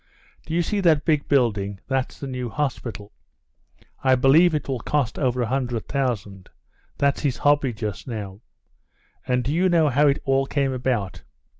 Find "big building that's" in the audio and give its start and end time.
1.05-2.19